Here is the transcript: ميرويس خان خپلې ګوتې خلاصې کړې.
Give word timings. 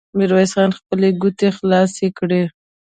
ميرويس 0.17 0.51
خان 0.55 0.71
خپلې 0.79 1.09
ګوتې 1.21 1.49
خلاصې 1.57 2.07
کړې. 2.17 2.43